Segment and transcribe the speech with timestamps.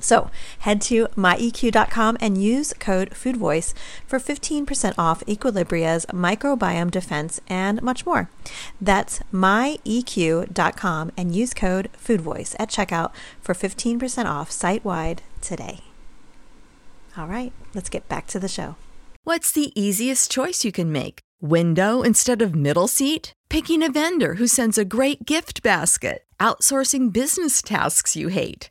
[0.00, 3.74] So head to myeq.com and use code FoodVoice
[4.06, 8.30] for 15% off Equilibria's microbiome defense and much more.
[8.80, 15.80] That's myeq.com and use code FoodVoice at checkout for 15% off site wide today.
[17.16, 18.76] All right, let's get back to the show.
[19.24, 21.20] What's the easiest choice you can make?
[21.40, 23.32] Window instead of middle seat?
[23.50, 26.24] Picking a vendor who sends a great gift basket?
[26.40, 28.70] Outsourcing business tasks you hate?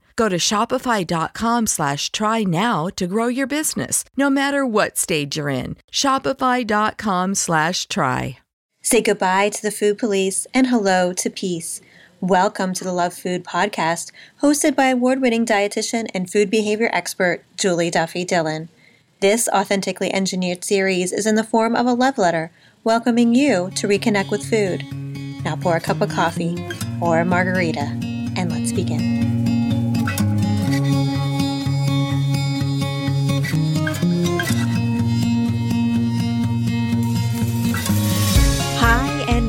[0.15, 5.49] Go to shopify.com slash try now to grow your business, no matter what stage you're
[5.49, 5.77] in.
[5.91, 8.39] Shopify.com slash try.
[8.83, 11.81] Say goodbye to the food police and hello to peace.
[12.19, 14.11] Welcome to the Love Food podcast,
[14.41, 18.69] hosted by award winning dietitian and food behavior expert Julie Duffy Dillon.
[19.19, 22.51] This authentically engineered series is in the form of a love letter
[22.83, 24.83] welcoming you to reconnect with food.
[25.43, 26.67] Now pour a cup of coffee
[26.99, 27.99] or a margarita
[28.35, 29.20] and let's begin.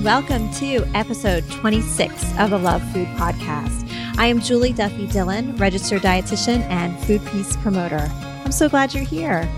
[0.03, 3.89] Welcome to episode 26 of the Love Food Podcast.
[4.19, 8.11] I am Julie Duffy Dillon, registered dietitian and food peace promoter.
[8.45, 9.49] I'm so glad you're here.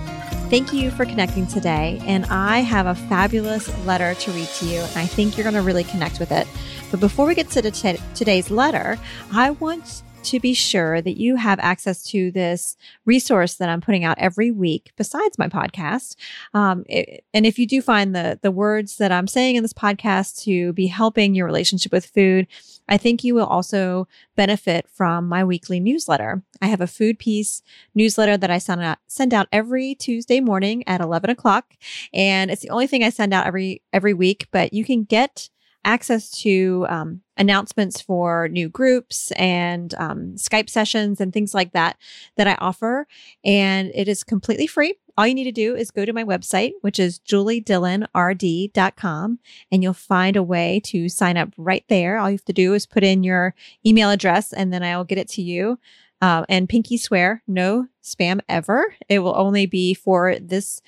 [0.50, 1.98] Thank you for connecting today.
[2.04, 5.54] And I have a fabulous letter to read to you, and I think you're going
[5.54, 6.46] to really connect with it.
[6.90, 8.98] But before we get to t- today's letter,
[9.32, 14.04] I want to be sure that you have access to this resource that I'm putting
[14.04, 16.16] out every week besides my podcast.
[16.52, 19.72] Um, it, and if you do find the, the words that I'm saying in this
[19.72, 22.46] podcast to be helping your relationship with food,
[22.88, 26.42] I think you will also benefit from my weekly newsletter.
[26.60, 27.62] I have a food peace
[27.94, 31.74] newsletter that I send out, send out every Tuesday morning at 11 o'clock.
[32.12, 35.48] And it's the only thing I send out every, every week, but you can get
[35.84, 41.96] access to um, announcements for new groups and um, Skype sessions and things like that
[42.36, 43.08] that I offer.
[43.44, 44.94] And it is completely free.
[45.16, 49.38] All you need to do is go to my website, which is juliedillonrd.com,
[49.70, 52.18] and you'll find a way to sign up right there.
[52.18, 53.54] All you have to do is put in your
[53.86, 55.78] email address, and then I'll get it to you.
[56.20, 58.96] Uh, and pinky swear, no spam ever.
[59.08, 60.82] It will only be for this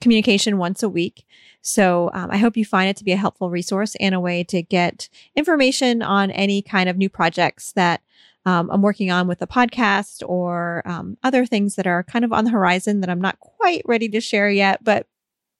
[0.00, 1.24] communication once a week.
[1.62, 4.44] So um, I hope you find it to be a helpful resource and a way
[4.44, 8.02] to get information on any kind of new projects that
[8.46, 12.32] um, I'm working on with the podcast or um, other things that are kind of
[12.32, 15.06] on the horizon that I'm not quite ready to share yet, but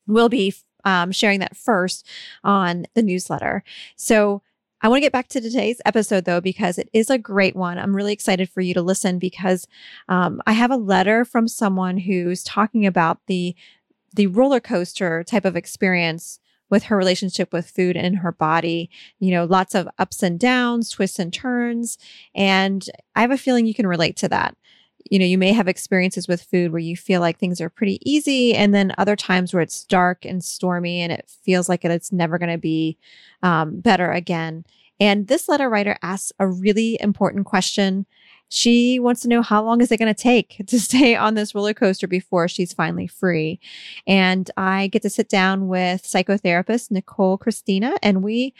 [0.06, 0.55] we'll be
[0.85, 2.06] um, sharing that first
[2.45, 3.62] on the newsletter.
[3.97, 4.43] So
[4.81, 7.79] I want to get back to today's episode though, because it is a great one.
[7.79, 9.67] I'm really excited for you to listen because
[10.09, 13.56] um, I have a letter from someone who's talking about the
[14.14, 16.40] the roller coaster type of experience
[16.70, 18.90] with her relationship with food and her body.
[19.19, 21.96] You know, lots of ups and downs, twists and turns.
[22.34, 22.84] And
[23.16, 24.56] I have a feeling you can relate to that.
[25.10, 27.99] you know, you may have experiences with food where you feel like things are pretty
[28.08, 32.12] easy, and then other times where it's dark and stormy and it feels like it's
[32.12, 32.99] never going to be
[33.43, 34.64] um, better again.
[35.00, 38.06] And this letter writer asks a really important question.
[38.49, 41.55] She wants to know how long is it going to take to stay on this
[41.55, 43.61] roller coaster before she's finally free.
[44.06, 48.55] And I get to sit down with psychotherapist Nicole Christina, and we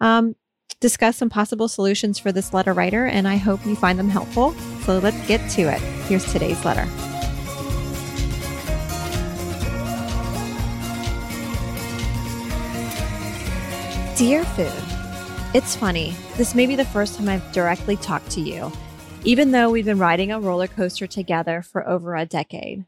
[0.00, 0.34] um,
[0.80, 4.52] discuss some possible solutions for this letter writer, and I hope you find them helpful.
[4.84, 5.80] So let's get to it.
[6.08, 6.88] Here's today's letter.
[14.16, 14.72] Dear Food,
[15.54, 16.14] it's funny.
[16.36, 18.70] This may be the first time I've directly talked to you,
[19.26, 22.84] even though we've been riding a roller coaster together for over a decade.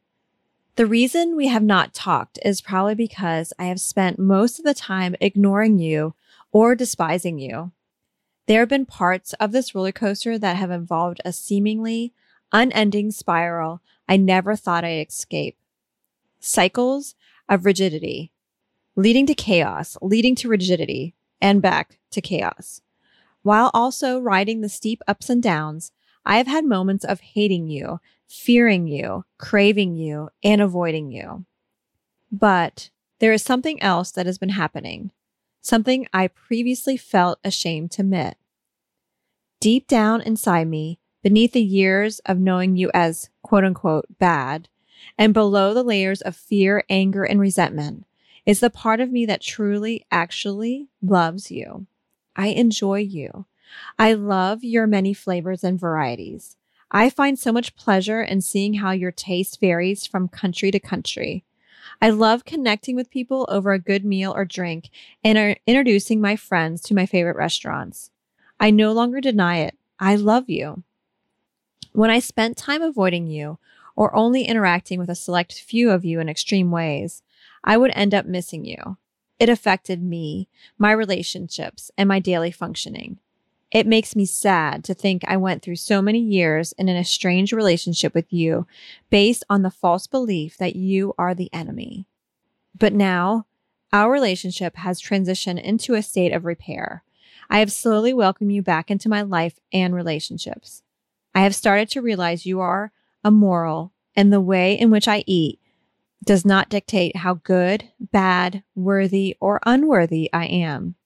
[0.75, 4.75] The reason we have not talked is probably because I have spent most of the
[4.75, 6.15] time ignoring you
[6.53, 7.73] or despising you.
[8.47, 12.13] There have been parts of this roller coaster that have involved a seemingly
[12.53, 15.57] unending spiral I never thought I'd escape.
[16.39, 17.15] Cycles
[17.49, 18.31] of rigidity,
[18.95, 22.83] leading to chaos, leading to rigidity, and back to chaos.
[23.43, 25.93] While also riding the steep ups and downs,
[26.27, 31.47] I have had moments of hating you, fearing you, craving you, and avoiding you.
[32.31, 32.91] But
[33.21, 35.13] there is something else that has been happening
[35.67, 38.37] something I previously felt ashamed to admit.
[39.61, 44.69] Deep down inside me, beneath the years of knowing you as quote unquote bad,
[45.19, 48.07] and below the layers of fear, anger, and resentment,
[48.45, 51.87] is the part of me that truly, actually loves you.
[52.37, 53.47] I enjoy you.
[53.99, 56.57] I love your many flavors and varieties.
[56.91, 61.45] I find so much pleasure in seeing how your taste varies from country to country.
[62.01, 64.91] I love connecting with people over a good meal or drink
[65.25, 68.11] and are introducing my friends to my favorite restaurants.
[68.61, 69.77] I no longer deny it.
[69.99, 70.83] I love you.
[71.93, 73.59] When I spent time avoiding you
[73.97, 77.23] or only interacting with a select few of you in extreme ways,
[77.65, 78.99] I would end up missing you.
[79.39, 80.49] It affected me,
[80.79, 83.19] my relationships, and my daily functioning.
[83.73, 87.53] It makes me sad to think I went through so many years in an estranged
[87.53, 88.67] relationship with you
[89.11, 92.07] based on the false belief that you are the enemy.
[92.79, 93.47] But now,
[93.93, 97.03] our relationship has transitioned into a state of repair.
[97.51, 100.83] I have slowly welcomed you back into my life and relationships.
[101.35, 102.93] I have started to realize you are
[103.25, 105.61] immoral, and the way in which I eat
[106.25, 110.97] does not dictate how good, bad, worthy, or unworthy I am.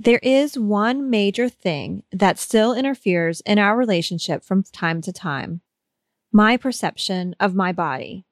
[0.00, 5.60] There is one major thing that still interferes in our relationship from time to time
[6.30, 8.24] my perception of my body.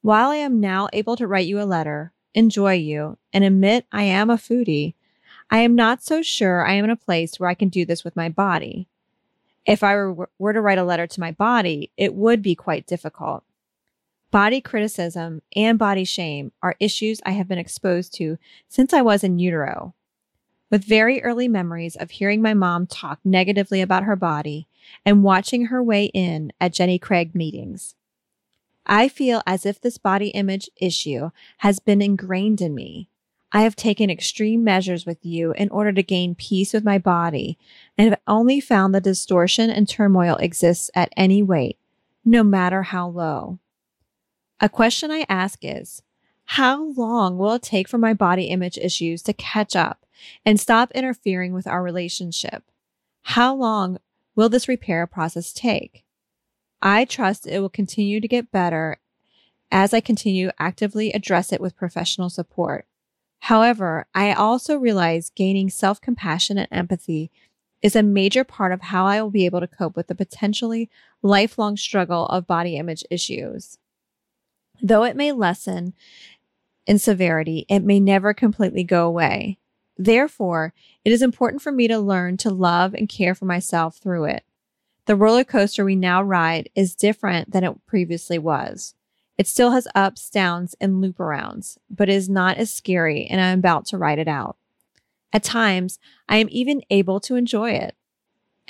[0.00, 4.04] While I am now able to write you a letter, enjoy you, and admit I
[4.04, 4.94] am a foodie,
[5.50, 8.02] I am not so sure I am in a place where I can do this
[8.02, 8.88] with my body.
[9.66, 13.44] If I were, to write a letter to my body, it would be quite difficult.
[14.30, 18.38] Body criticism and body shame are issues I have been exposed to
[18.68, 19.94] since I was in utero
[20.70, 24.68] with very early memories of hearing my mom talk negatively about her body
[25.04, 27.96] and watching her weigh in at Jenny Craig meetings.
[28.86, 33.08] I feel as if this body image issue has been ingrained in me.
[33.52, 37.58] I have taken extreme measures with you in order to gain peace with my body
[37.98, 41.76] and have only found the distortion and turmoil exists at any weight,
[42.24, 43.58] no matter how low.
[44.60, 46.02] A question I ask is,
[46.44, 50.06] how long will it take for my body image issues to catch up
[50.44, 52.64] and stop interfering with our relationship?
[53.22, 53.98] How long
[54.34, 56.04] will this repair process take?
[56.82, 58.98] I trust it will continue to get better
[59.70, 62.86] as I continue actively address it with professional support.
[63.40, 67.30] However, I also realize gaining self compassion and empathy
[67.82, 70.90] is a major part of how I will be able to cope with the potentially
[71.22, 73.78] lifelong struggle of body image issues.
[74.82, 75.94] Though it may lessen
[76.86, 79.58] in severity, it may never completely go away.
[80.00, 80.72] Therefore,
[81.04, 84.44] it is important for me to learn to love and care for myself through it.
[85.04, 88.94] The roller coaster we now ride is different than it previously was.
[89.36, 93.58] It still has ups, downs, and loop arounds, but is not as scary, and I'm
[93.58, 94.56] about to ride it out.
[95.34, 95.98] At times,
[96.30, 97.94] I am even able to enjoy it.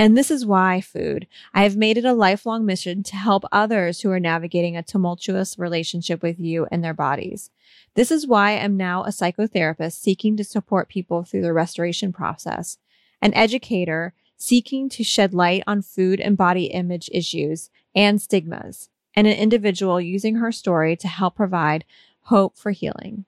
[0.00, 1.26] And this is why food.
[1.52, 5.58] I have made it a lifelong mission to help others who are navigating a tumultuous
[5.58, 7.50] relationship with you and their bodies.
[7.92, 12.78] This is why I'm now a psychotherapist seeking to support people through the restoration process,
[13.20, 19.26] an educator seeking to shed light on food and body image issues and stigmas, and
[19.26, 21.84] an individual using her story to help provide
[22.22, 23.26] hope for healing.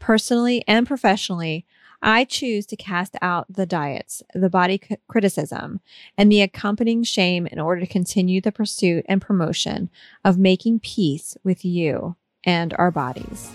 [0.00, 1.64] Personally and professionally,
[2.06, 5.80] I choose to cast out the diets, the body c- criticism,
[6.18, 9.88] and the accompanying shame in order to continue the pursuit and promotion
[10.22, 13.50] of making peace with you and our bodies.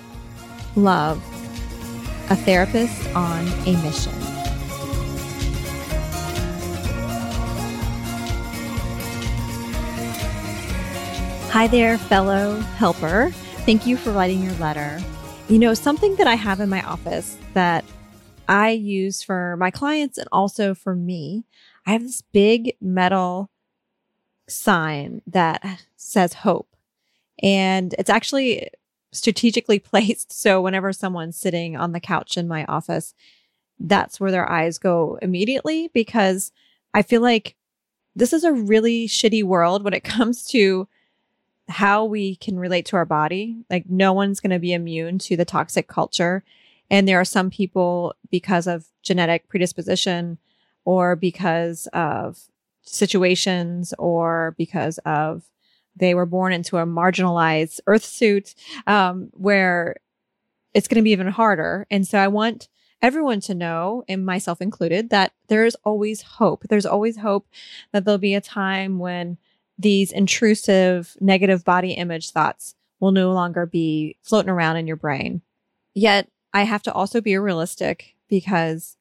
[0.76, 1.24] Love,
[2.32, 4.14] a therapist on a mission.
[11.52, 13.30] Hi there, fellow helper.
[13.68, 15.00] Thank you for writing your letter.
[15.50, 17.86] You know, something that I have in my office that
[18.50, 21.46] I use for my clients and also for me,
[21.86, 23.52] I have this big metal
[24.48, 25.64] sign that
[25.96, 26.76] says hope.
[27.44, 28.70] And it's actually
[29.12, 30.34] strategically placed.
[30.34, 33.14] So whenever someone's sitting on the couch in my office,
[33.80, 36.52] that's where their eyes go immediately because
[36.94, 37.56] I feel like
[38.16, 40.88] this is a really shitty world when it comes to
[41.70, 43.58] how we can relate to our body.
[43.70, 46.44] Like, no one's going to be immune to the toxic culture.
[46.90, 50.38] And there are some people, because of genetic predisposition
[50.86, 52.40] or because of
[52.82, 55.44] situations or because of
[55.96, 58.56] they were born into a marginalized earth suit
[58.88, 59.96] um, where
[60.74, 61.86] it's going to be even harder.
[61.92, 62.70] And so I want
[63.02, 66.64] everyone to know, and myself included, that there's always hope.
[66.70, 67.48] There's always hope
[67.92, 69.38] that there'll be a time when
[69.78, 75.42] these intrusive negative body image thoughts will no longer be floating around in your brain.
[75.94, 78.98] Yet I have to also be realistic because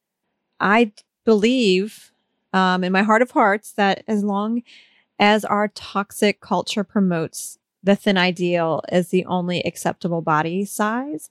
[0.61, 0.93] I
[1.25, 2.13] believe
[2.53, 4.63] um, in my heart of hearts that as long
[5.19, 11.29] as our toxic culture promotes the thin ideal as the only acceptable body size,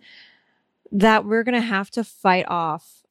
[0.92, 3.04] that we're going to have to fight off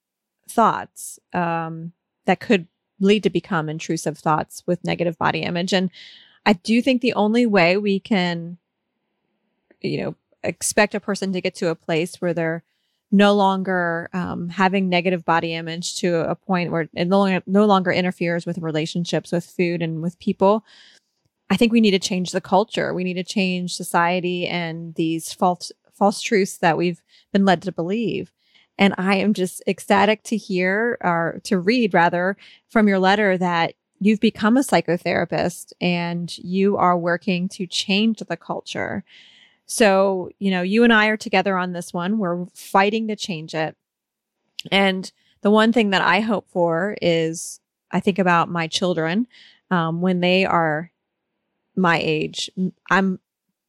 [0.48, 1.92] thoughts um,
[2.24, 2.66] that could
[3.00, 5.72] lead to become intrusive thoughts with negative body image.
[5.72, 5.90] And
[6.46, 8.58] I do think the only way we can,
[9.80, 12.62] you know, expect a person to get to a place where they're
[13.12, 17.64] no longer um, having negative body image to a point where it no longer, no
[17.64, 20.64] longer interferes with relationships with food and with people.
[21.48, 22.92] I think we need to change the culture.
[22.92, 27.72] We need to change society and these false false truths that we've been led to
[27.72, 28.32] believe.
[28.78, 32.36] And I am just ecstatic to hear or to read rather
[32.68, 38.36] from your letter that you've become a psychotherapist and you are working to change the
[38.36, 39.04] culture.
[39.66, 42.18] So, you know, you and I are together on this one.
[42.18, 43.76] We're fighting to change it.
[44.70, 45.10] And
[45.42, 49.26] the one thing that I hope for is I think about my children
[49.70, 50.92] um, when they are
[51.76, 52.50] my age.
[52.90, 53.20] I'm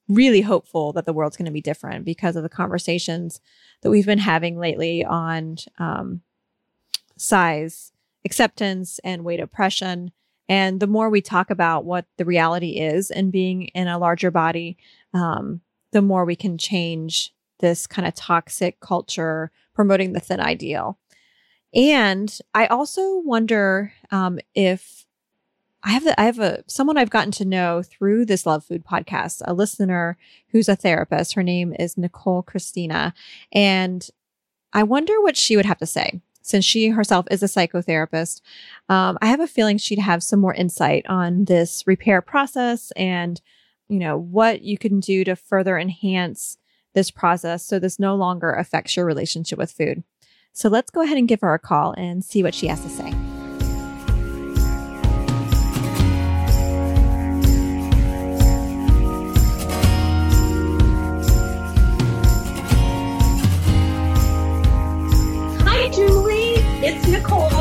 [0.07, 3.41] really hopeful that the world's going to be different because of the conversations
[3.81, 6.21] that we've been having lately on um,
[7.17, 7.91] size
[8.23, 10.11] acceptance and weight oppression.
[10.49, 14.31] And the more we talk about what the reality is and being in a larger
[14.31, 14.77] body,
[15.13, 20.97] um, the more we can change this kind of toxic culture promoting the thin ideal.
[21.73, 25.05] And I also wonder um, if
[25.83, 28.85] I have the, I have a someone I've gotten to know through this Love Food
[28.85, 30.17] podcast, a listener
[30.49, 31.33] who's a therapist.
[31.33, 33.13] Her name is Nicole Christina,
[33.51, 34.07] and
[34.73, 38.41] I wonder what she would have to say since she herself is a psychotherapist.
[38.89, 43.41] Um, I have a feeling she'd have some more insight on this repair process and,
[43.89, 46.57] you know, what you can do to further enhance
[46.93, 50.03] this process so this no longer affects your relationship with food.
[50.53, 52.89] So let's go ahead and give her a call and see what she has to
[52.89, 53.11] say.
[65.63, 66.55] Hi, Julie.
[66.83, 67.56] It's Nicole.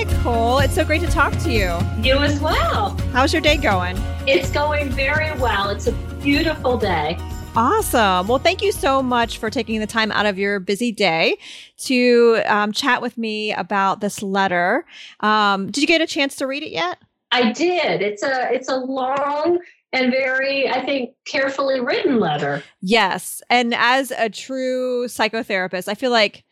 [0.00, 0.60] Hi, Nicole.
[0.60, 1.78] It's so great to talk to you.
[2.02, 2.96] You as well.
[3.12, 3.98] How's your day going?
[4.26, 5.68] It's going very well.
[5.68, 5.92] It's a
[6.22, 7.18] beautiful day.
[7.54, 8.26] Awesome.
[8.26, 11.36] Well, thank you so much for taking the time out of your busy day
[11.80, 14.86] to um, chat with me about this letter.
[15.20, 16.96] Um, did you get a chance to read it yet?
[17.30, 18.00] I did.
[18.00, 19.58] It's a it's a long
[19.92, 22.62] and very, I think, carefully written letter.
[22.80, 23.42] Yes.
[23.50, 26.44] And as a true psychotherapist, I feel like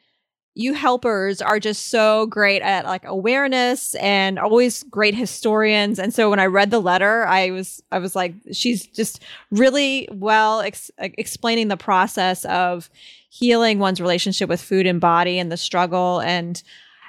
[0.59, 6.29] you helpers are just so great at like awareness and always great historians and so
[6.29, 9.23] when i read the letter i was i was like she's just
[9.53, 12.91] really well ex- explaining the process of
[13.31, 16.65] healing one's relationship with food and body and the struggle and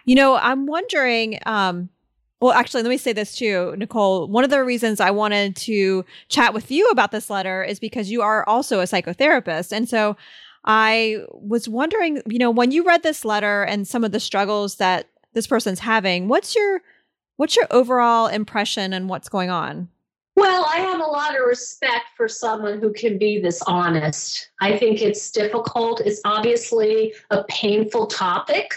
[0.06, 1.89] you know i'm wondering um
[2.41, 4.25] well, actually, let me say this too, Nicole.
[4.29, 8.10] One of the reasons I wanted to chat with you about this letter is because
[8.10, 9.74] you are also a psychotherapist.
[9.74, 10.15] And so
[10.66, 14.75] I was wondering, you know, when you read this letter and some of the struggles
[14.75, 16.82] that this person's having, what's your
[17.38, 19.88] what's your overall impression and what's going on?
[20.36, 24.50] Well, I have a lot of respect for someone who can be this honest.
[24.62, 26.01] I think it's difficult.
[26.01, 28.74] It's obviously a painful topic.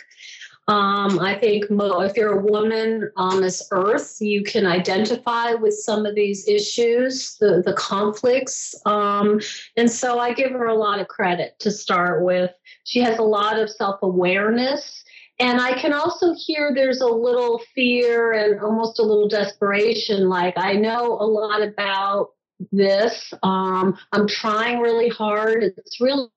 [0.73, 5.75] Um, I think mo- if you're a woman on this earth, you can identify with
[5.75, 8.75] some of these issues, the, the conflicts.
[8.87, 9.39] Um,
[9.77, 12.53] and so I give her a lot of credit to start with.
[12.85, 15.05] She has a lot of self awareness.
[15.39, 20.31] And I can also hear there's a little fear and almost a little desperation.
[20.31, 22.31] Like, I know a lot about
[22.71, 23.35] this.
[23.43, 25.65] Um, I'm trying really hard.
[25.65, 26.29] It's really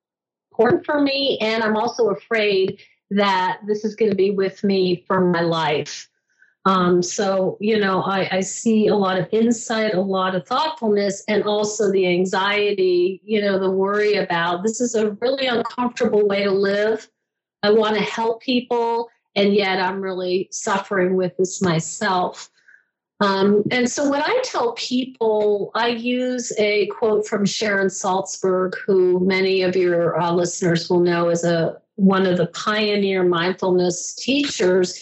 [0.51, 1.38] important for me.
[1.39, 2.82] And I'm also afraid
[3.12, 6.10] that this is going to be with me for my life.
[6.66, 11.24] Um, so, you know, I, I, see a lot of insight, a lot of thoughtfulness,
[11.28, 16.44] and also the anxiety, you know, the worry about this is a really uncomfortable way
[16.44, 17.08] to live.
[17.62, 22.50] I want to help people, and yet I'm really suffering with this myself.
[23.20, 29.20] Um, and so, what I tell people, I use a quote from Sharon Salzberg, who
[29.20, 35.00] many of your uh, listeners will know as a one of the pioneer mindfulness teachers.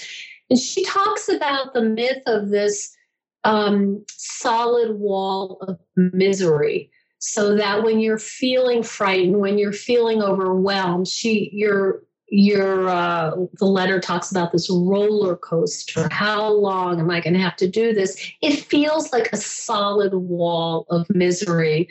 [0.49, 2.95] And she talks about the myth of this
[3.43, 6.89] um, solid wall of misery.
[7.19, 13.65] So that when you're feeling frightened, when you're feeling overwhelmed, she your your uh, the
[13.65, 16.09] letter talks about this roller coaster.
[16.11, 18.19] How long am I going to have to do this?
[18.41, 21.87] It feels like a solid wall of misery.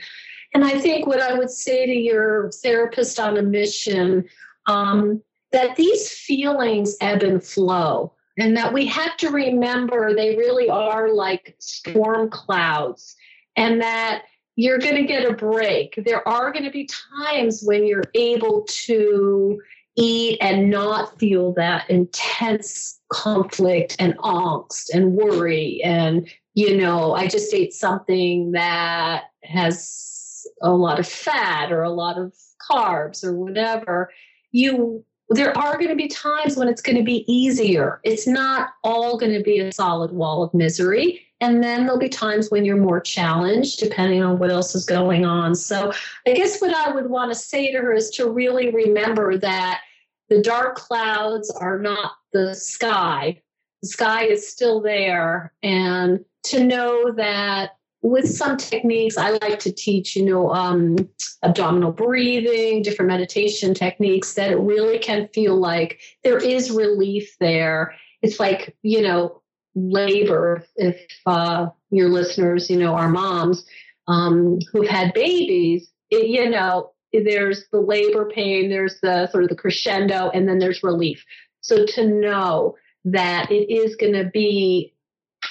[0.53, 4.29] And I think what I would say to your therapist on a mission
[4.67, 10.71] um, that these feelings ebb and flow, and that we have to remember they really
[10.71, 13.15] are like storm clouds,
[13.57, 14.25] and that
[14.57, 15.99] you're going to get a break.
[16.05, 16.89] There are going to be
[17.21, 19.61] times when you're able to
[19.97, 27.27] eat and not feel that intense conflict and angst and worry and you know i
[27.27, 32.33] just ate something that has a lot of fat or a lot of
[32.71, 34.11] carbs or whatever
[34.53, 35.05] you
[35.35, 38.01] there are going to be times when it's going to be easier.
[38.05, 41.23] It's not all going to be a solid wall of misery.
[41.41, 45.25] And then there'll be times when you're more challenged, depending on what else is going
[45.25, 45.55] on.
[45.55, 45.93] So
[46.27, 49.81] I guess what I would want to say to her is to really remember that
[50.29, 53.41] the dark clouds are not the sky.
[53.83, 55.53] The sky is still there.
[55.63, 60.97] And to know that with some techniques, I like to teach, you know, um,
[61.45, 67.95] abdominal breathing, different meditation techniques that it really can feel like there is relief there.
[68.21, 69.41] It's like, you know,
[69.77, 73.65] labor, if uh, your listeners, you know, are moms
[74.09, 79.49] um, who've had babies, it, you know, there's the labor pain, there's the sort of
[79.49, 81.25] the crescendo, and then there's relief.
[81.61, 84.93] So to know that it is going to be,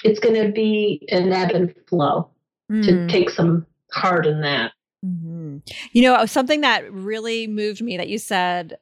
[0.04, 2.31] it's going to be an ebb and flow
[2.72, 2.84] mm.
[2.84, 4.72] to take some heart in that.
[5.04, 5.58] Mm-hmm.
[5.92, 8.78] You know, something that really moved me that you said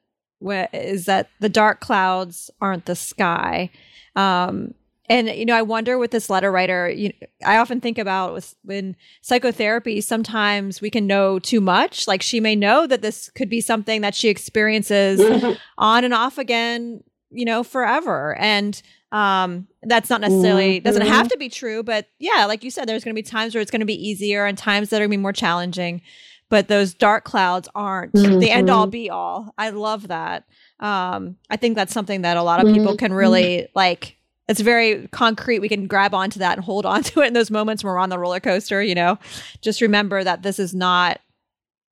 [0.73, 3.69] is that the dark clouds aren't the sky.
[4.15, 4.73] Um,
[5.09, 6.89] and you know, I wonder with this letter writer.
[6.89, 9.99] You know, I often think about with when psychotherapy.
[9.99, 12.07] Sometimes we can know too much.
[12.07, 15.53] Like she may know that this could be something that she experiences mm-hmm.
[15.77, 17.03] on and off again.
[17.31, 18.37] You know, forever.
[18.37, 20.85] And um, that's not necessarily mm-hmm.
[20.85, 23.53] doesn't have to be true, but yeah, like you said, there's going to be times
[23.53, 26.01] where it's going to be easier and times that are going to be more challenging.
[26.49, 28.39] But those dark clouds aren't mm-hmm.
[28.39, 29.53] the end all be all.
[29.57, 30.45] I love that.
[30.79, 33.71] Um, I think that's something that a lot of people can really mm-hmm.
[33.73, 34.17] like.
[34.47, 35.59] It's very concrete.
[35.59, 37.99] We can grab onto that and hold on to it in those moments when we're
[37.99, 38.81] on the roller coaster.
[38.81, 39.17] You know,
[39.61, 41.19] just remember that this is not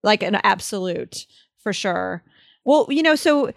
[0.04, 1.25] like an absolute
[1.58, 2.23] for sure.
[2.65, 3.54] Well, you know, so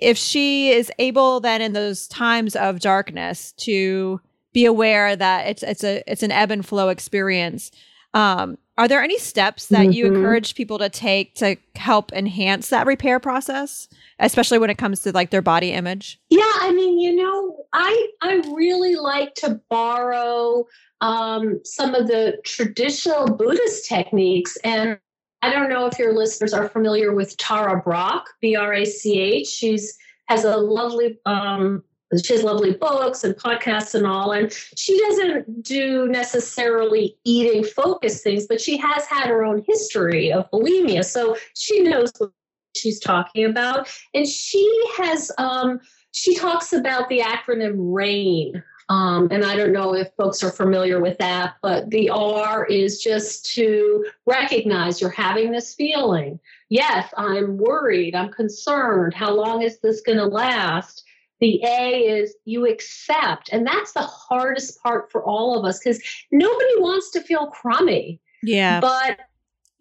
[0.00, 4.20] if she is able then in those times of darkness to
[4.52, 7.70] be aware that it's it's a it's an ebb and flow experience
[8.14, 9.92] um, are there any steps that mm-hmm.
[9.92, 15.02] you encourage people to take to help enhance that repair process especially when it comes
[15.02, 19.60] to like their body image yeah i mean you know i i really like to
[19.68, 20.64] borrow
[21.00, 24.98] um, some of the traditional buddhist techniques and
[25.42, 29.18] I don't know if your listeners are familiar with Tara Brach, B R A C
[29.20, 29.48] H.
[29.48, 31.82] She's has a lovely um,
[32.22, 38.22] she has lovely books and podcasts and all and she doesn't do necessarily eating focused
[38.22, 42.30] things but she has had her own history of bulimia so she knows what
[42.76, 45.80] she's talking about and she has um,
[46.12, 51.00] she talks about the acronym rain um, and I don't know if folks are familiar
[51.00, 56.38] with that, but the R is just to recognize you're having this feeling.
[56.68, 59.14] Yes, I'm worried, I'm concerned.
[59.14, 61.04] How long is this going to last?
[61.40, 63.48] The A is you accept.
[63.50, 65.98] And that's the hardest part for all of us because
[66.30, 68.20] nobody wants to feel crummy.
[68.42, 68.80] Yeah.
[68.80, 69.20] But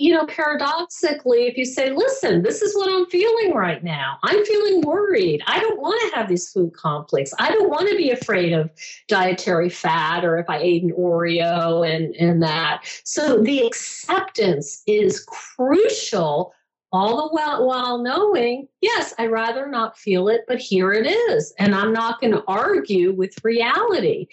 [0.02, 4.44] you know, paradoxically, if you say, listen, this is what I'm feeling right now, I'm
[4.46, 5.44] feeling worried.
[5.46, 7.36] I don't want to have these food conflicts.
[7.38, 8.72] I don't want to be afraid of
[9.08, 12.82] dietary fat or if I ate an Oreo and, and that.
[13.04, 16.52] So the acceptance is crucial
[16.92, 21.54] all the while while knowing, yes, I'd rather not feel it, but here it is.
[21.60, 24.28] And I'm not going to argue with reality.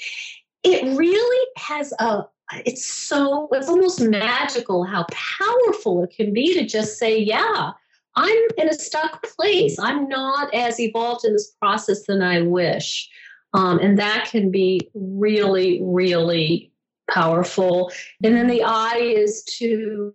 [0.65, 2.25] It really has a
[2.65, 7.73] it's so it's almost magical how powerful it can be to just say yeah
[8.17, 9.79] i'm in a stuck place.
[9.79, 13.09] I'm not as evolved in this process than i wish.
[13.55, 16.73] Um, and that can be really really
[17.11, 17.93] powerful.
[18.23, 20.15] And then the i is to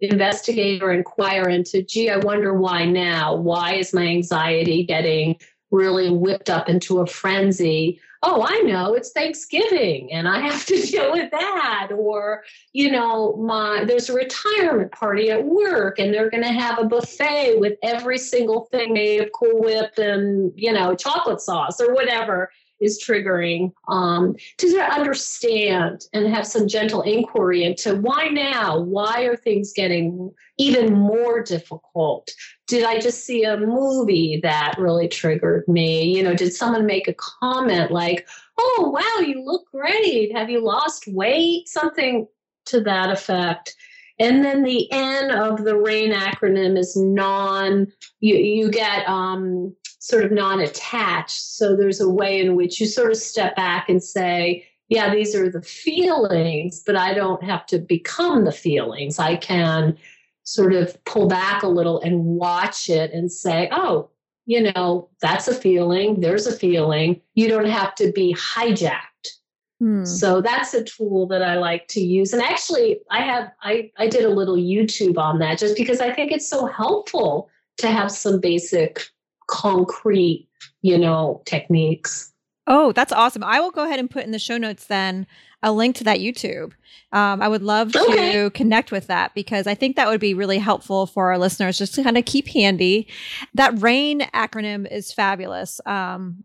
[0.00, 3.34] investigate or inquire into gee i wonder why now?
[3.34, 5.36] Why is my anxiety getting
[5.70, 10.80] really whipped up into a frenzy oh, I know it's Thanksgiving and I have to
[10.86, 11.88] deal with that.
[11.96, 16.78] Or, you know, my there's a retirement party at work and they're going to have
[16.78, 21.80] a buffet with every single thing made of Cool Whip and, you know, chocolate sauce
[21.80, 28.78] or whatever is triggering um, to understand and have some gentle inquiry into why now?
[28.80, 32.30] Why are things getting even more difficult?
[32.66, 36.16] Did i just see a movie that really triggered me?
[36.16, 38.26] You know did someone make a comment like
[38.58, 40.34] oh wow you look great.
[40.36, 41.68] Have you lost weight?
[41.68, 42.26] Something
[42.66, 43.74] to that effect
[44.20, 47.86] and then the N of the RAIN acronym is non,
[48.20, 51.40] you, you get um, sort of non attached.
[51.40, 55.34] So there's a way in which you sort of step back and say, yeah, these
[55.34, 59.18] are the feelings, but I don't have to become the feelings.
[59.18, 59.96] I can
[60.42, 64.10] sort of pull back a little and watch it and say, oh,
[64.44, 66.20] you know, that's a feeling.
[66.20, 67.20] There's a feeling.
[67.34, 69.39] You don't have to be hijacked.
[69.80, 70.04] Hmm.
[70.04, 72.34] So that's a tool that I like to use.
[72.34, 76.12] And actually, I have I I did a little YouTube on that just because I
[76.12, 79.02] think it's so helpful to have some basic
[79.48, 80.46] concrete,
[80.82, 82.32] you know, techniques.
[82.66, 83.42] Oh, that's awesome.
[83.42, 85.26] I will go ahead and put in the show notes then
[85.62, 86.72] a link to that YouTube.
[87.12, 88.32] Um, I would love okay.
[88.32, 91.78] to connect with that because I think that would be really helpful for our listeners
[91.78, 93.08] just to kind of keep handy.
[93.54, 95.80] That RAIN acronym is fabulous.
[95.86, 96.44] Um,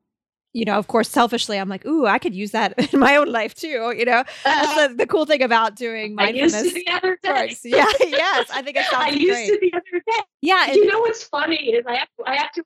[0.55, 3.27] you know, of course, selfishly, I'm like, ooh, I could use that in my own
[3.27, 3.93] life too.
[3.95, 4.87] You know, that's uh-huh.
[4.87, 6.55] the, the cool thing about doing mindfulness.
[6.55, 7.55] I used to the other day.
[7.65, 9.47] Yeah, yes, I think it sounds I used great.
[9.49, 10.23] to the other day.
[10.41, 12.63] Yeah, you know what's funny is I have I have to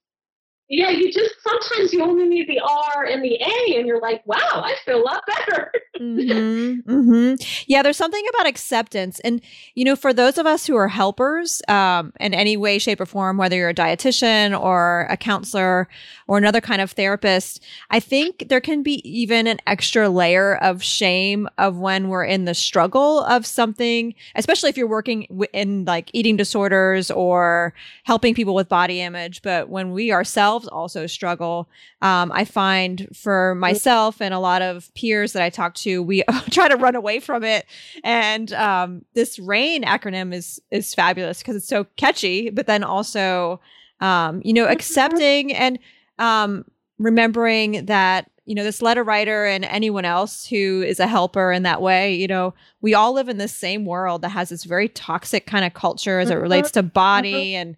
[0.69, 4.25] yeah, you just sometimes you only need the R and the A, and you're like,
[4.27, 5.71] wow, I feel a lot better.
[5.99, 7.35] mm-hmm, mm-hmm.
[7.65, 9.19] Yeah, there's something about acceptance.
[9.21, 9.41] And,
[9.73, 13.07] you know, for those of us who are helpers um, in any way, shape, or
[13.07, 15.87] form, whether you're a dietitian or a counselor
[16.27, 20.83] or another kind of therapist, I think there can be even an extra layer of
[20.83, 26.11] shame of when we're in the struggle of something, especially if you're working in like
[26.13, 29.41] eating disorders or helping people with body image.
[29.41, 31.69] But when we ourselves, themselves also struggle.
[32.01, 36.23] Um, I find for myself and a lot of peers that I talk to, we
[36.51, 37.65] try to run away from it.
[38.03, 43.59] And um, this RAIN acronym is is fabulous because it's so catchy, but then also,
[44.01, 45.79] um, you know, accepting and
[46.17, 46.65] um,
[46.97, 51.61] remembering that you know this letter writer and anyone else who is a helper in
[51.61, 54.89] that way you know we all live in this same world that has this very
[54.89, 57.61] toxic kind of culture as it relates to body mm-hmm.
[57.61, 57.77] and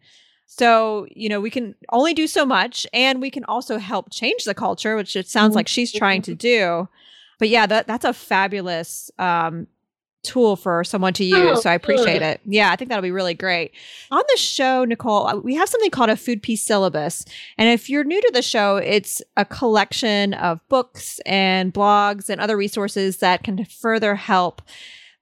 [0.54, 4.44] so, you know, we can only do so much and we can also help change
[4.44, 6.90] the culture, which it sounds like she's trying to do.
[7.40, 9.68] But yeah, that that's a fabulous um,
[10.24, 11.58] tool for someone to use.
[11.58, 12.24] Oh, so I appreciate good.
[12.24, 12.42] it.
[12.46, 13.72] Yeah, I think that'll be really great.
[14.12, 17.24] On the show, Nicole, uh, we have something called a food peace syllabus.
[17.58, 22.42] And if you're new to the show, it's a collection of books and blogs and
[22.42, 24.62] other resources that can further help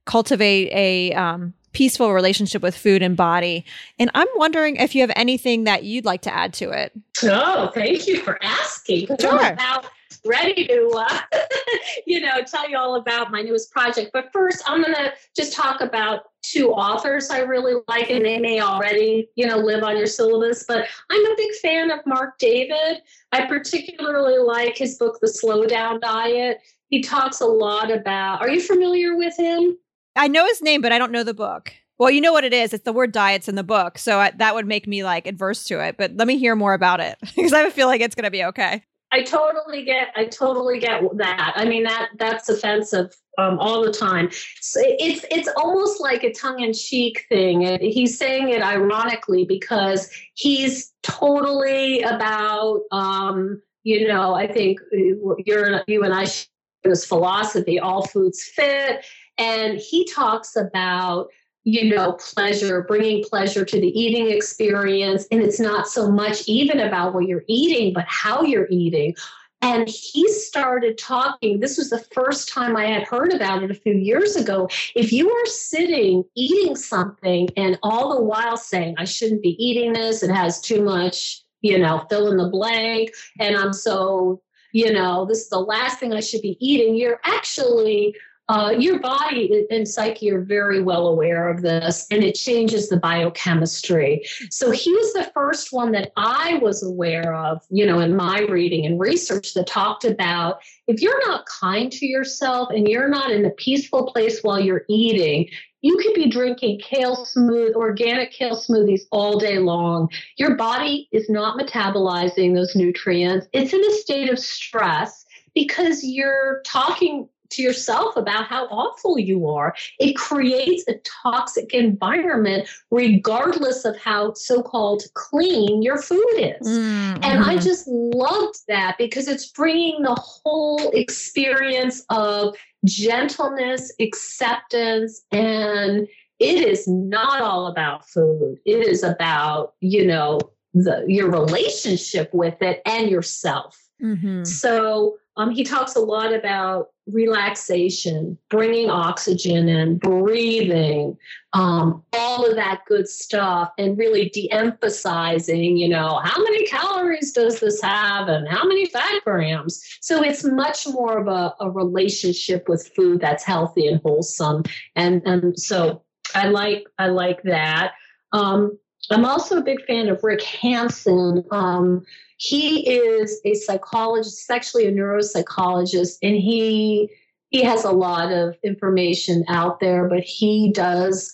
[0.05, 3.65] cultivate a um, peaceful relationship with food and body.
[3.97, 6.91] And I'm wondering if you have anything that you'd like to add to it.
[7.23, 9.07] Oh, thank you for asking.
[9.19, 9.39] Sure.
[9.39, 9.85] I'm about
[10.25, 11.19] ready to, uh,
[12.05, 14.11] you know, tell you all about my newest project.
[14.13, 18.39] But first, I'm going to just talk about two authors I really like, and they
[18.39, 20.65] may already, you know, live on your syllabus.
[20.67, 23.01] But I'm a big fan of Marc David.
[23.31, 26.59] I particularly like his book, The Slow Down Diet.
[26.89, 28.41] He talks a lot about.
[28.41, 29.77] Are you familiar with him?
[30.15, 31.73] I know his name, but I don't know the book.
[31.97, 32.73] Well, you know what it is.
[32.73, 33.97] It's the word diets in the book.
[33.97, 35.97] So I, that would make me like adverse to it.
[35.97, 38.43] But let me hear more about it because I feel like it's going to be
[38.45, 38.83] okay.
[39.11, 40.09] I totally get.
[40.15, 41.53] I totally get that.
[41.55, 44.29] I mean that that's offensive um, all the time.
[44.61, 47.79] So it's it's almost like a tongue in cheek thing.
[47.81, 52.81] He's saying it ironically because he's totally about.
[52.91, 56.47] Um, you know, I think uh, you're you and I share
[56.83, 59.03] this philosophy: all foods fit,
[59.39, 61.29] and he talks about
[61.65, 65.27] you know, pleasure, bringing pleasure to the eating experience.
[65.29, 69.15] And it's not so much even about what you're eating, but how you're eating.
[69.61, 71.59] And he started talking.
[71.59, 74.69] This was the first time I had heard about it a few years ago.
[74.95, 79.91] If you are sitting eating something and all the while saying, I shouldn't be eating
[79.91, 84.93] this, it has too much, you know, fill in the blank, and I'm so, you
[84.93, 88.15] know, this is the last thing I should be eating, you're actually
[88.49, 92.97] uh, your body and psyche are very well aware of this and it changes the
[92.97, 94.25] biochemistry.
[94.49, 98.39] So he was the first one that I was aware of, you know, in my
[98.39, 103.29] reading and research that talked about if you're not kind to yourself and you're not
[103.29, 105.47] in a peaceful place while you're eating,
[105.81, 110.09] you could be drinking kale smooth, organic kale smoothies all day long.
[110.37, 113.47] Your body is not metabolizing those nutrients.
[113.53, 119.47] It's in a state of stress because you're talking to yourself about how awful you
[119.47, 119.75] are.
[119.99, 126.67] It creates a toxic environment, regardless of how so called clean your food is.
[126.67, 127.23] Mm-hmm.
[127.23, 136.07] And I just loved that because it's bringing the whole experience of gentleness, acceptance, and
[136.39, 138.57] it is not all about food.
[138.65, 140.39] It is about, you know,
[140.73, 143.77] the your relationship with it and yourself.
[144.01, 144.43] Mm-hmm.
[144.45, 151.17] So um, he talks a lot about relaxation, bringing oxygen in, breathing,
[151.53, 157.31] um, all of that good stuff, and really de emphasizing, you know, how many calories
[157.31, 159.83] does this have and how many fat grams?
[160.01, 164.63] So it's much more of a, a relationship with food that's healthy and wholesome.
[164.95, 166.03] And, and so
[166.35, 167.93] I like, I like that.
[168.31, 168.77] Um,
[169.11, 171.43] I'm also a big fan of Rick Hanson.
[171.51, 172.05] Um,
[172.37, 177.09] he is a psychologist, he's actually a neuropsychologist, and he
[177.49, 181.33] he has a lot of information out there, but he does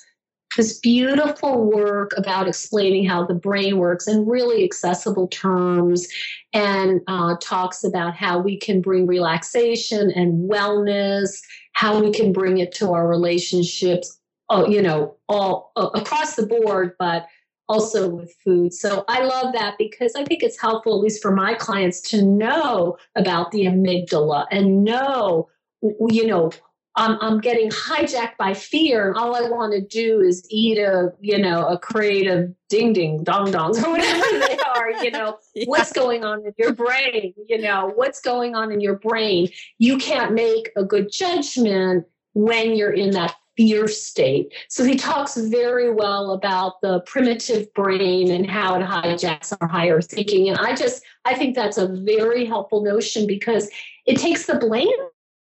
[0.56, 6.08] this beautiful work about explaining how the brain works in really accessible terms
[6.54, 11.42] and uh, talks about how we can bring relaxation and wellness,
[11.74, 14.18] how we can bring it to our relationships,
[14.50, 17.28] oh, you know, all uh, across the board, but
[17.68, 18.74] also with food.
[18.74, 22.22] So I love that because I think it's helpful, at least for my clients, to
[22.22, 25.50] know about the amygdala and know,
[25.82, 26.52] you know,
[26.98, 31.12] I'm, I'm getting hijacked by fear and all I want to do is eat a,
[31.20, 35.38] you know, a crate of ding ding dong dongs or whatever they are, you know,
[35.56, 35.66] yeah.
[35.68, 39.50] what's going on in your brain, you know, what's going on in your brain.
[39.78, 44.54] You can't make a good judgment when you're in that fear state.
[44.70, 50.02] So he talks very well about the primitive brain and how it hijacks our higher
[50.02, 50.50] thinking.
[50.50, 53.70] And I just, I think that's a very helpful notion because
[54.06, 54.88] it takes the blame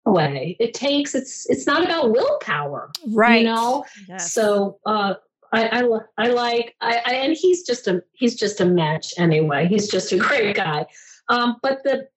[0.05, 0.57] away.
[0.61, 2.91] It takes, it's, it's not about willpower.
[3.09, 3.41] Right.
[3.41, 3.85] You know?
[4.09, 4.33] Yes.
[4.33, 5.15] So, uh,
[5.53, 9.69] I, I, I like I, I and he's just a he's just a match anyway.
[9.69, 10.87] He's just a great guy.
[11.29, 12.09] Um, but the,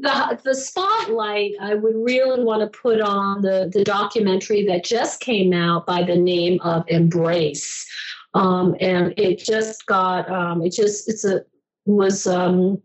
[0.00, 5.20] the the spotlight I would really want to put on the the documentary that just
[5.20, 7.86] came out by the name of Embrace,
[8.34, 11.44] um, and it just got um, it just it's a
[11.86, 12.80] was um,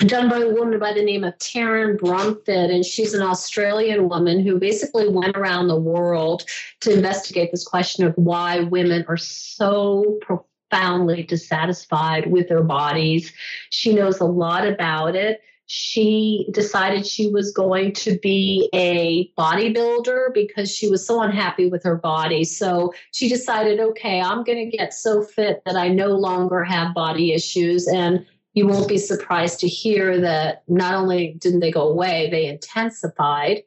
[0.00, 4.40] done by a woman by the name of Taryn Brumfitt, and she's an Australian woman
[4.40, 6.44] who basically went around the world
[6.80, 13.32] to investigate this question of why women are so profoundly dissatisfied with their bodies.
[13.70, 15.40] She knows a lot about it.
[15.66, 21.82] She decided she was going to be a bodybuilder because she was so unhappy with
[21.82, 22.44] her body.
[22.44, 26.94] So she decided, okay, I'm going to get so fit that I no longer have
[26.94, 27.88] body issues.
[27.88, 32.46] And you won't be surprised to hear that not only didn't they go away, they
[32.46, 33.62] intensified.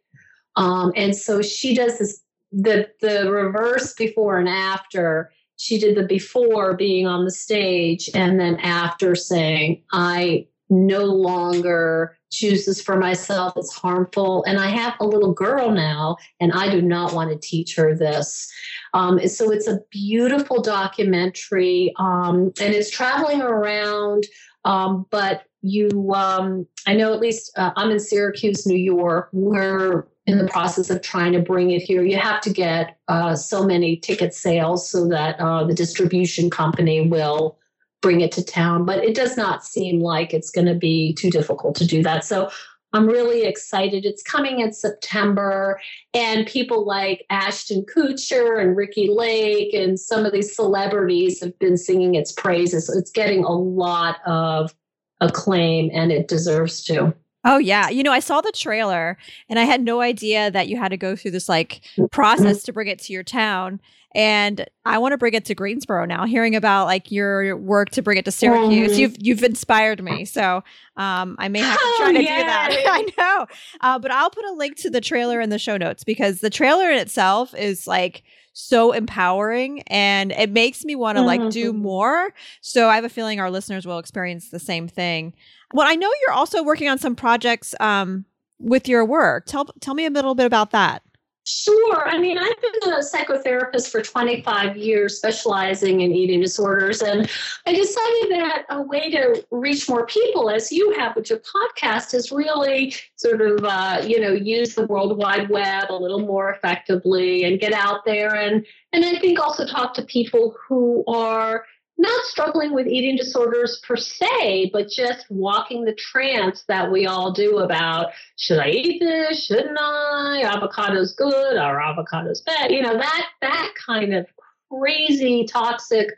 [0.55, 6.03] Um, and so she does this the the reverse before and after she did the
[6.03, 12.95] before being on the stage and then after saying, I no longer choose this for
[12.97, 13.53] myself.
[13.55, 14.43] It's harmful.
[14.43, 17.95] And I have a little girl now, and I do not want to teach her
[17.95, 18.51] this.
[18.93, 24.25] Um, so it's a beautiful documentary, um, and it's traveling around.
[24.65, 29.29] Um, but you, um, I know at least uh, I'm in Syracuse, New York.
[29.33, 32.03] We're in the process of trying to bring it here.
[32.03, 37.07] You have to get uh, so many ticket sales so that uh, the distribution company
[37.07, 37.57] will
[38.01, 38.85] bring it to town.
[38.85, 42.23] But it does not seem like it's going to be too difficult to do that.
[42.23, 42.49] So
[42.91, 44.03] I'm really excited.
[44.03, 45.79] It's coming in September,
[46.13, 51.77] and people like Ashton Kutcher and Ricki Lake and some of these celebrities have been
[51.77, 52.89] singing its praises.
[52.89, 54.73] It's getting a lot of
[55.21, 57.13] acclaim, and it deserves to.
[57.45, 60.77] Oh yeah, you know, I saw the trailer and I had no idea that you
[60.77, 63.79] had to go through this like process to bring it to your town.
[64.15, 66.25] and I want to bring it to Greensboro now.
[66.25, 68.99] Hearing about like your work to bring it to Syracuse, mm-hmm.
[68.99, 70.25] you've you've inspired me.
[70.25, 70.63] So
[70.97, 72.83] um, I may have to try oh, to do that.
[72.87, 73.45] I know,
[73.81, 76.49] uh, but I'll put a link to the trailer in the show notes because the
[76.49, 78.23] trailer in itself is like
[78.53, 81.81] so empowering and it makes me want to like do mm-hmm.
[81.81, 82.33] more.
[82.61, 85.33] So I have a feeling our listeners will experience the same thing.
[85.73, 88.25] Well, I know you're also working on some projects um,
[88.59, 89.45] with your work.
[89.45, 91.03] Tell tell me a little bit about that.
[91.51, 92.07] Sure.
[92.07, 97.01] I mean, I've been a psychotherapist for 25 years, specializing in eating disorders.
[97.01, 97.27] And
[97.65, 102.13] I decided that a way to reach more people, as you have with your podcast,
[102.13, 106.51] is really sort of, uh, you know, use the World Wide Web a little more
[106.51, 108.35] effectively and get out there.
[108.35, 111.65] And, and I think also talk to people who are
[111.99, 117.31] not struggling with eating disorders per se, but just walking the trance that we all
[117.31, 119.45] do about should I eat this?
[119.45, 120.43] Shouldn't I?
[120.45, 122.71] Avocado's good or avocado's bad.
[122.71, 124.25] You know, that that kind of
[124.71, 126.09] crazy toxic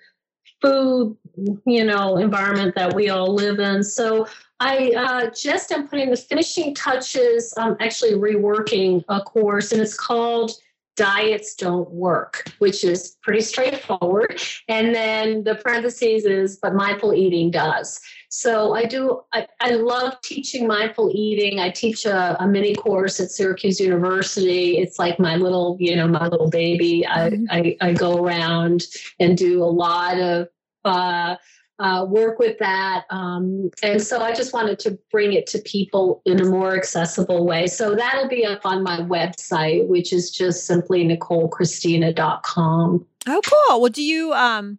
[0.62, 1.18] food,
[1.66, 3.84] you know, environment that we all live in.
[3.84, 4.28] So
[4.60, 9.98] I uh, just am putting the finishing touches, I'm actually reworking a course, and it's
[9.98, 10.52] called
[10.96, 14.42] diets don't work, which is pretty straightforward.
[14.68, 18.00] And then the parentheses is, but mindful eating does.
[18.30, 21.60] So I do, I, I love teaching mindful eating.
[21.60, 24.78] I teach a, a, mini course at Syracuse University.
[24.78, 27.06] It's like my little, you know, my little baby.
[27.06, 27.46] I, mm-hmm.
[27.50, 28.86] I, I go around
[29.20, 30.48] and do a lot of,
[30.86, 31.36] uh,
[31.82, 33.06] uh, work with that.
[33.10, 37.46] Um, and so I just wanted to bring it to people in a more accessible
[37.46, 37.68] way.
[37.68, 43.08] So that'll be up on my website, which is just simply NicoleChristina.com.
[43.28, 43.82] Oh, cool.
[43.82, 44.78] Well, do you, um,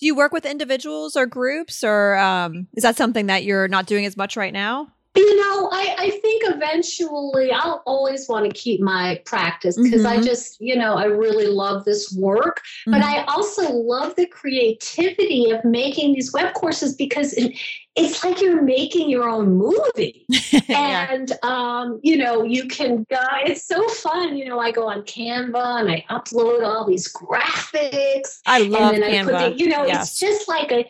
[0.00, 3.86] do you work with individuals or groups or um, is that something that you're not
[3.86, 4.92] doing as much right now?
[5.18, 10.20] You know, I, I think eventually I'll always want to keep my practice because mm-hmm.
[10.20, 12.60] I just, you know, I really love this work.
[12.86, 12.92] Mm-hmm.
[12.92, 17.58] But I also love the creativity of making these web courses because it,
[17.96, 20.24] it's like you're making your own movie.
[20.68, 21.08] yeah.
[21.10, 24.36] And, um, you know, you can go, it's so fun.
[24.36, 28.38] You know, I go on Canva and I upload all these graphics.
[28.46, 29.50] I love Canva.
[29.50, 30.12] It, you know, yes.
[30.12, 30.88] it's just like a,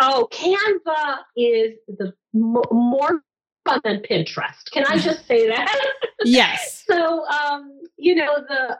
[0.00, 3.22] Oh, Canva is the more
[3.64, 4.70] fun than Pinterest.
[4.70, 5.90] Can I just say that?
[6.26, 6.82] Yes.
[6.86, 8.78] so, um, you know, the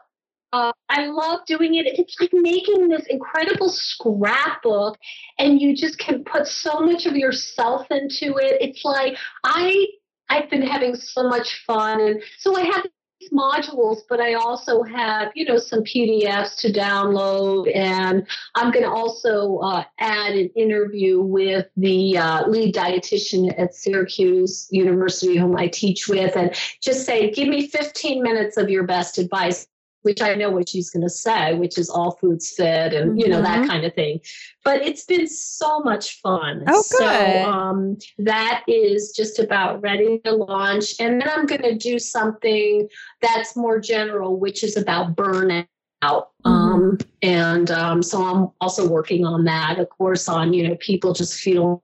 [0.55, 1.85] uh, I love doing it.
[1.87, 4.97] It's like making this incredible scrapbook,
[5.39, 8.63] and you just can put so much of yourself into it.
[8.63, 9.85] It's like I
[10.31, 12.87] I've been having so much fun, and so I have
[13.33, 17.75] modules, but I also have, you know, some PDFs to download.
[17.75, 23.75] And I'm going to also uh, add an interview with the uh, lead dietitian at
[23.75, 28.85] Syracuse University, whom I teach with, and just say, give me 15 minutes of your
[28.85, 29.67] best advice
[30.05, 33.19] which I know what she's going to say, which is all foods fit and mm-hmm.
[33.19, 33.71] you know that mm-hmm.
[33.71, 34.21] kind of thing.
[34.63, 36.63] But it's been so much fun.
[36.69, 36.99] Oh, good.
[36.99, 41.99] So um, that is just about ready to launch, and then I'm going to do
[41.99, 42.89] something
[43.21, 45.67] that's more general, which is about burnout.
[46.03, 46.49] Mm-hmm.
[46.51, 51.15] Um, and um, so I'm also working on that, of course, on you know people
[51.15, 51.81] just feeling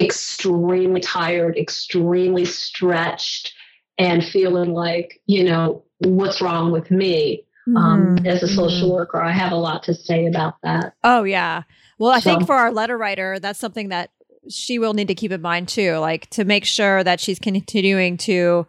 [0.00, 3.54] extremely tired, extremely stretched,
[3.98, 8.26] and feeling like you know what's wrong with me um, mm-hmm.
[8.26, 8.94] as a social mm-hmm.
[8.94, 9.20] worker.
[9.20, 10.94] I have a lot to say about that.
[11.02, 11.62] Oh, yeah.
[11.98, 12.30] Well, I so.
[12.30, 14.10] think for our letter writer, that's something that
[14.48, 18.16] she will need to keep in mind too, like to make sure that she's continuing
[18.18, 18.66] to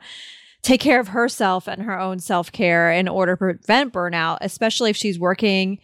[0.63, 4.89] take care of herself and her own self care in order to prevent burnout, especially
[4.89, 5.79] if she's working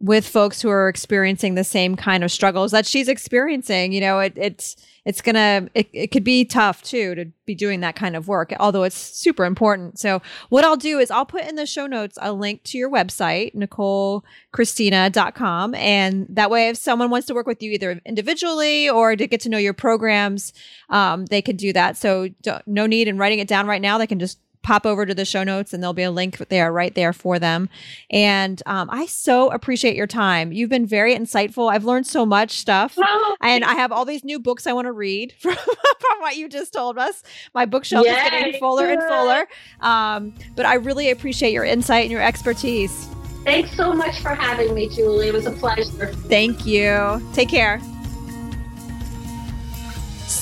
[0.00, 3.92] with folks who are experiencing the same kind of struggles that she's experiencing.
[3.92, 7.80] You know, it, it's it's gonna it, it could be tough too to be doing
[7.80, 11.44] that kind of work although it's super important so what i'll do is i'll put
[11.44, 17.08] in the show notes a link to your website nicolechristina.com and that way if someone
[17.08, 20.52] wants to work with you either individually or to get to know your programs
[20.90, 22.28] um, they can do that so
[22.66, 25.24] no need in writing it down right now they can just pop over to the
[25.24, 27.68] show notes and there'll be a link there right there for them.
[28.10, 30.50] And um, I so appreciate your time.
[30.50, 31.72] You've been very insightful.
[31.72, 32.98] I've learned so much stuff.
[33.08, 36.36] Oh, and I have all these new books I want to read from, from what
[36.36, 37.22] you just told us.
[37.54, 39.46] My bookshelf Yay, is getting fuller and fuller.
[39.80, 43.08] Um, but I really appreciate your insight and your expertise.
[43.44, 45.28] Thanks so much for having me, Julie.
[45.28, 46.12] It was a pleasure.
[46.12, 47.22] Thank you.
[47.32, 47.80] Take care.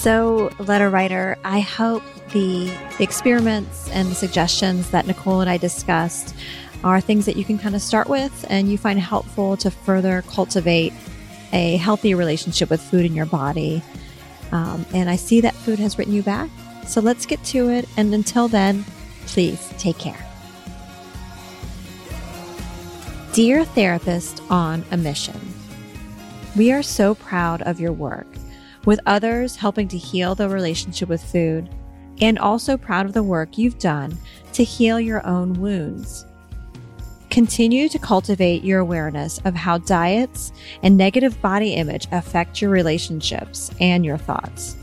[0.04, 2.02] So, letter writer, I hope
[2.34, 6.36] the experiments and the suggestions that Nicole and I discussed
[6.84, 10.22] are things that you can kind of start with and you find helpful to further
[10.28, 10.92] cultivate
[11.54, 13.82] a healthy relationship with food in your body.
[14.52, 16.50] Um, and I see that food has written you back.
[16.86, 17.88] So let's get to it.
[17.96, 18.84] And until then,
[19.24, 20.22] please take care.
[23.32, 25.40] Dear Therapist on a Mission,
[26.58, 28.26] we are so proud of your work,
[28.84, 31.68] with others helping to heal the relationship with food,
[32.20, 34.16] and also proud of the work you've done
[34.52, 36.26] to heal your own wounds.
[37.30, 43.72] Continue to cultivate your awareness of how diets and negative body image affect your relationships
[43.80, 44.76] and your thoughts.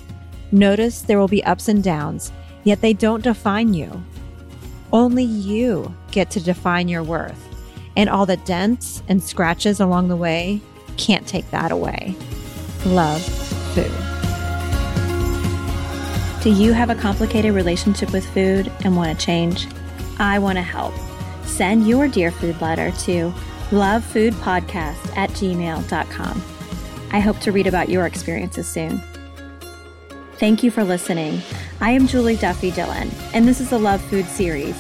[0.52, 2.34] Notice there will be ups and downs,
[2.66, 4.04] yet they don't define you.
[4.92, 7.48] Only you get to define your worth
[7.96, 10.62] and all the dents and scratches along the way
[10.98, 12.16] can't take that away.
[12.86, 13.92] Love food.
[16.42, 19.68] Do you have a complicated relationship with food and want to change?
[20.18, 20.94] I want to help.
[21.46, 23.32] Send your Dear Food letter to
[23.70, 26.44] lovefoodpodcast at gmail.com.
[27.12, 29.02] I hope to read about your experiences soon.
[30.38, 31.42] Thank you for listening.
[31.80, 34.76] I am Julie Duffy Dillon, and this is the Love Food series.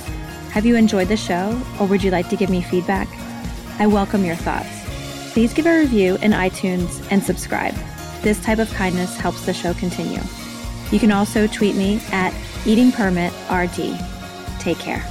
[0.49, 3.07] Have you enjoyed the show, or would you like to give me feedback?
[3.77, 4.69] I welcome your thoughts.
[5.33, 7.75] Please give a review in iTunes and subscribe.
[8.21, 10.21] This type of kindness helps the show continue.
[10.91, 12.33] You can also tweet me at
[12.65, 14.59] eatingpermitrd.
[14.59, 15.10] Take care.